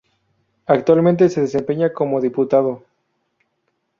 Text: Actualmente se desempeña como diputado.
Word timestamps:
Actualmente 0.65 1.29
se 1.29 1.41
desempeña 1.41 1.93
como 1.93 2.21
diputado. 2.21 2.81